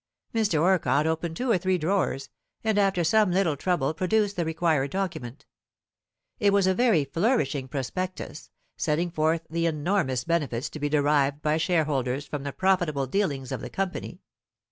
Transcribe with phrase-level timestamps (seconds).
[0.33, 0.59] Mr.
[0.59, 2.31] Orcott opened two or three drawers,
[2.63, 5.45] and after some little trouble produced the required document.
[6.39, 11.57] It was a very flourishing prospectus, setting forth the enormous benefits to be derived by
[11.57, 14.21] shareholders from the profitable dealings of the company.